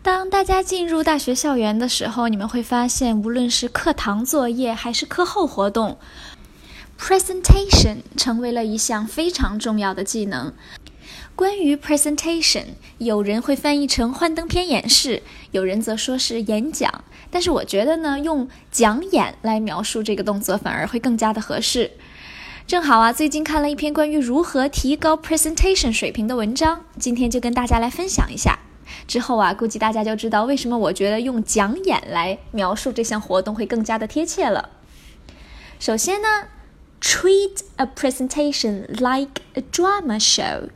[0.00, 5.98] 当大家进入大学校园的时候，你们会发现，无论是课堂作业还是课后活动
[6.98, 10.52] ，presentation 成为了一项非常重要的技能。
[11.34, 12.64] 关于 presentation，
[12.98, 17.04] 有人会翻译成幻灯片演示，有人则说是演讲。
[17.30, 21.90] 但是我觉得呢，用讲演来描述这个动作反而会更加的合适。
[22.66, 28.58] 正好啊，最近看了一篇关于如何提高 presentation 水平的文章，今天就跟大家来分享一下。
[29.06, 34.70] 之后啊，估计大家就知道为什么我觉得用讲演来描述这项活动会更加的贴切了。
[35.78, 36.28] 首先呢
[37.00, 40.68] ，treat a presentation like a drama show。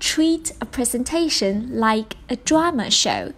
[0.00, 3.32] treat a presentation like a drama show。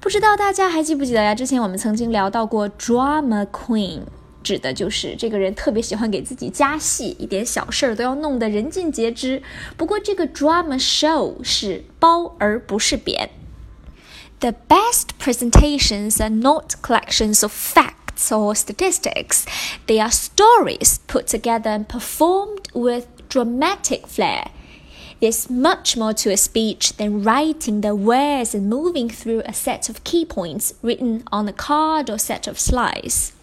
[0.00, 1.34] 不知道大家还记不记得呀？
[1.34, 4.02] 之前我们曾经聊到过 drama queen，
[4.43, 9.43] 指的就是这个人特别喜欢给自己加戏，一点小事儿都要弄得人尽皆知。
[9.75, 13.29] 不过这个 drama show 是褒而不是贬。
[14.39, 19.45] The best presentations are not collections of facts or statistics.
[19.87, 24.51] They are stories put together and performed with dramatic flair.
[25.19, 29.89] There's much more to a speech than writing the words and moving through a set
[29.89, 33.33] of key points written on a card or set of slides.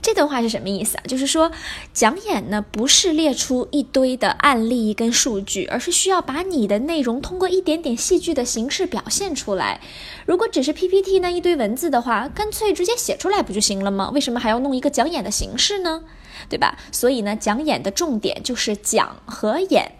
[0.00, 1.02] 这段话是什么意思啊？
[1.06, 1.50] 就是说，
[1.92, 9.80] 讲演呢不是列出一堆的案例跟数据，而是需要把你的内容通过一点点戏剧的形式表现出来。
[10.24, 14.10] 如果只是 PPT 那一堆文字的话，干脆直接写出来不就行了吗？
[14.14, 16.04] 为什么还要弄一个讲演的形式呢？
[16.48, 16.78] 对吧？
[16.92, 19.92] 所以呢，讲演的重点就是讲和演。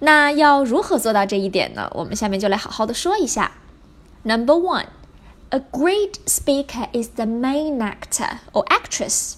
[0.00, 1.90] 那要如何做到这一点呢？
[1.94, 3.52] 我们下面就来好好的说一下。
[4.24, 4.86] Number one。
[5.52, 9.34] A great speaker is the main actor or actress。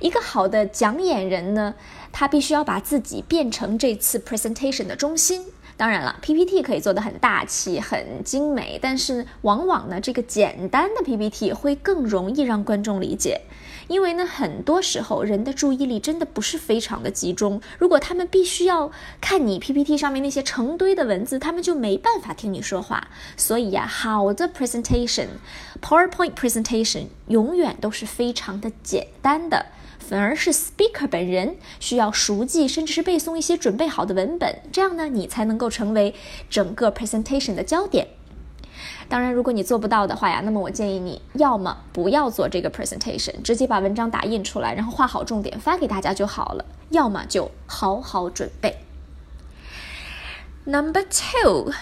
[0.00, 1.74] 一个好的讲演人呢，
[2.10, 5.44] 他必须要把自己变成这次 presentation 的中心。
[5.76, 13.42] 当然了，PPT 可以做得很大气、很精美，但是往往呢，这个简单的 PPT 会更容易让观众理解。
[13.88, 17.60] 因为呢，很多时候人的注意力真的不是非常的集中。
[17.78, 18.90] 如果他们必须要
[19.20, 23.08] 看你 PPT 上面那些成堆的文字，他们就没办法听你说话。
[23.36, 29.66] 所以呀，好的 presentation，PowerPoint presentation 永远都是非常的简单的，
[30.08, 36.14] 反而是 speaker 本人需要熟记甚至是背诵一些准备好的文本，这样呢，你才能够成为
[36.48, 38.06] 整个 presentation 的焦点。
[39.08, 48.76] 当然，如果你做不到的话呀，那么我建议你要么不要做这个 presentation，直接把文章打印出来，然后画好重点发给大家就好了；要么就好好准备。
[50.64, 51.72] Number two,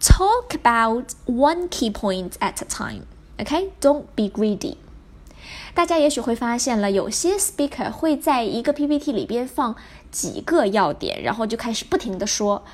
[0.00, 3.02] talk about one key point at a time.
[3.38, 4.76] OK，don't be greedy.
[5.74, 9.76] 大家也许会发现了，有些 speaker 会在一个 PPT 里边放
[10.10, 12.64] 几个要点，然后就开始不停的说。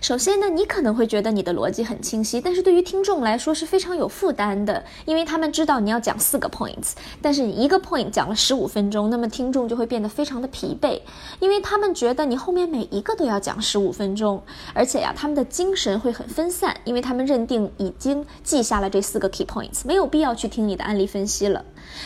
[0.00, 11.00] 首先呢，你可能会觉得你的逻辑很清晰，但是对于听众来说是非常有负担的，因为他们知道你要讲四个 points，但是你一个 point 讲了十五分钟，那么听众就会变得非常的疲惫，
[11.40, 14.40] 因为他们觉得你后面每一个都要讲十五分钟，
[14.72, 21.64] 而且呀，他们的精神会很分散，因为他们认定已经记下了这四个 key points，没有必要去听你的案例分析了。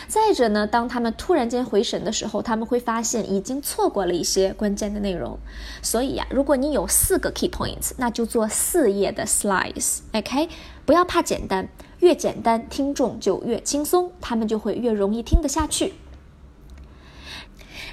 [0.08, 5.38] 再者呢，当他们突然间回神的时候，他们会发现已经错过了一些关键的内容。
[5.82, 10.48] 所以呀，如果你有四个 key points，那就做四页的 slides，OK？
[10.84, 11.68] 不要怕简单，
[12.00, 15.94] 越简单听众就越轻松，他们就会越容易听得下去。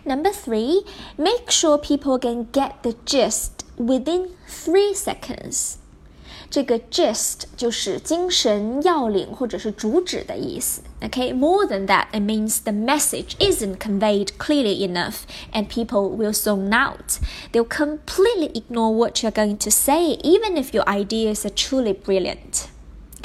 [0.06, 0.86] Number three,
[1.18, 5.76] make sure people can get the gist within three seconds.
[6.51, 10.83] 这个 gist 就是精神要领或者是主旨的意思。
[11.01, 16.73] Okay, more than that, it means the message isn't conveyed clearly enough, and people will zone
[16.73, 17.19] out.
[17.53, 22.69] They'll completely ignore what you're going to say, even if your ideas are truly brilliant.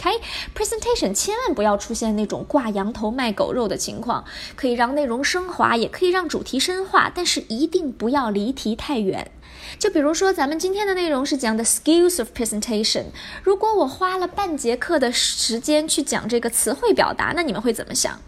[0.05, 0.13] 嗨
[0.55, 4.23] presentation 千万不要出现那种挂羊头卖狗肉的情况，
[4.55, 9.31] 可以让内容升华，也可以让主题深化，但是一定不要离题太远。
[9.79, 13.05] 就比如说，咱们今天的内容是讲的 skills of presentation。
[13.43, 18.21] 如果我花了半节课的时间去讲这个词汇表达，那你们会怎么想？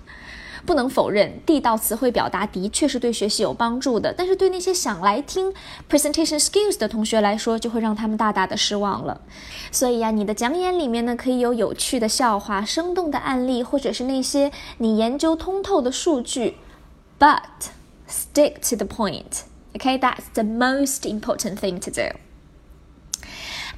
[0.66, 5.54] 不能否认，地道词汇表达的确是对学习有帮助的，但是对那些想来听
[5.90, 9.22] presentation skills 的同学来说，就会让他们大大的失望了。
[9.72, 16.56] 所以呀，你的讲演里面呢，可以有有趣的笑话、生动的案例，或者是那些你研究通透的数据，
[17.20, 17.42] but
[18.08, 22.18] stick to the point。Okay, that's the most important thing to do.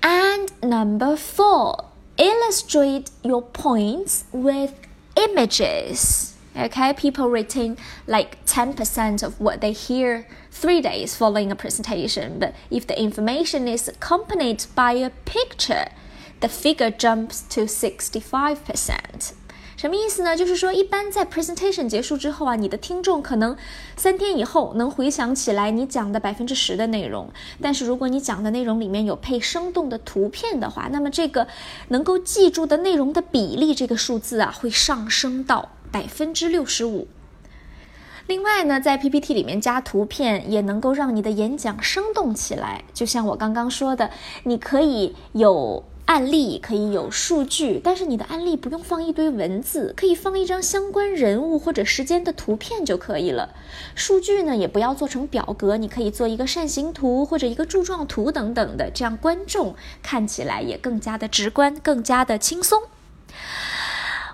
[0.02, 1.86] And number four,
[2.18, 4.72] illustrate your points with
[5.16, 6.32] images.
[6.56, 12.54] Okay, people retain like 10% of what they hear three days following a presentation, but
[12.70, 15.88] if the information is accompanied by a picture,
[16.42, 19.32] the figure jumps to sixty-five percent。
[19.76, 20.38] 什么意思呢？
[20.38, 23.58] 就是说，一般在 presentation 结束之后啊，你的听众可能
[23.98, 27.30] 三天以后能回想起来你讲的百分之十的内容。
[27.60, 31.48] 但是如果你讲的内容里面有配生动的图片的话，那么这个
[31.88, 37.09] 能够记住的内容的比例，这个数字啊会上升到 百分之六十五。
[38.27, 42.85] 另外呢，在 PPT 里面加图片也能够让你的演讲生动起来。
[42.93, 44.11] 就像我刚刚说的，
[44.45, 45.85] 你可以有。
[46.09, 53.51] 案例可以有数据，但是你的案例不用放一堆文字，可以放一张相关人物或者时间的图片就可以了。
[53.95, 62.85] 数据呢，也不要做成表格，你可以做一个扇形图或者一个柱状图等等的，这样观众看起来也更加的直观，更加的轻松。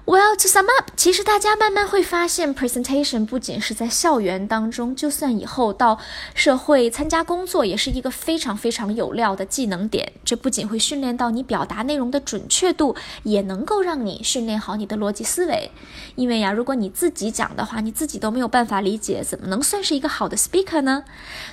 [0.06, 5.98] Well, to sum up，其实大家慢慢会发现，presentation 不仅是在校园当中，就算以后到
[6.34, 10.12] 社会参加工作，也是一个非常非常有料的技能点。
[10.22, 15.70] 这不仅会训练到你表达内容的准确度，也能够让你训练好你的逻辑思维。
[16.16, 21.04] 因为呀，如果你自己讲的话，你自己都没有办法理解，怎么能算是一个好的 speaker 呢？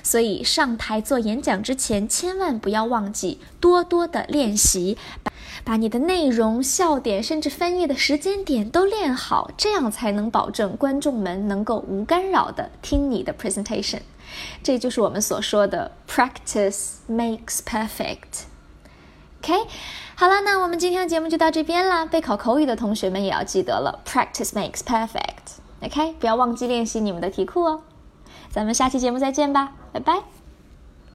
[0.02, 4.98] 所以上台做演讲之前，千万不要忘记多多的练习。
[5.22, 5.32] 把
[5.64, 14.00] 把你的内容、笑点，甚至翻译的时间点都练好，这样才能保证观众们能够无干扰的听你的 presentation。
[14.62, 18.44] 这就是我们所说的 practice makes perfect。
[19.42, 19.52] OK，
[20.14, 22.06] 好了，那我们今天的节目就到这边啦。
[22.06, 25.58] 备考口语的同学们也要记得了，practice makes perfect。
[25.82, 27.82] OK，不要忘记练习你们的题库哦。
[28.50, 30.41] 咱们下期节目再见吧，拜拜。